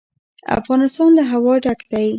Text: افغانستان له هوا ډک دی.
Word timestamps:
افغانستان 0.59 1.09
له 1.17 1.23
هوا 1.31 1.53
ډک 1.65 1.79
دی. 1.91 2.07